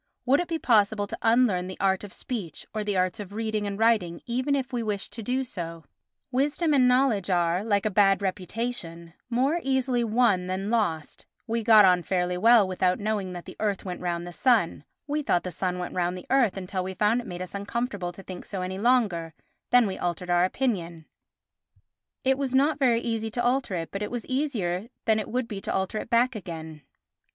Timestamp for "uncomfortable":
17.53-18.11